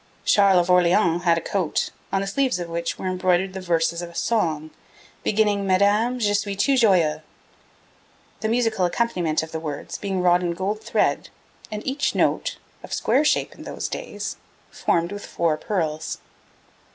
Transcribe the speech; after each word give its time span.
Charles 0.25 0.57
of 0.61 0.71
Orleans 0.71 1.25
had 1.25 1.37
a 1.37 1.41
coat, 1.41 1.91
on 2.11 2.21
the 2.21 2.25
sleeves 2.25 2.57
of 2.57 2.67
which 2.69 2.97
were 2.97 3.05
embroidered 3.05 3.53
the 3.53 3.61
verses 3.61 4.01
of 4.01 4.09
a 4.09 4.15
song 4.15 4.71
beginning 5.23 5.67
'Madame, 5.67 6.17
je 6.17 6.33
suis 6.33 6.55
tout 6.55 6.75
joyeux,' 6.75 7.21
the 8.39 8.49
musical 8.49 8.85
accompaniment 8.85 9.43
of 9.43 9.51
the 9.51 9.59
words 9.59 9.99
being 9.99 10.19
wrought 10.23 10.41
in 10.41 10.53
gold 10.55 10.81
thread, 10.81 11.29
and 11.71 11.85
each 11.85 12.15
note, 12.15 12.57
of 12.81 12.91
square 12.95 13.23
shape 13.23 13.53
in 13.53 13.61
those 13.61 13.87
days, 13.87 14.37
formed 14.71 15.11
with 15.11 15.23
four 15.23 15.55
pearls. 15.55 16.17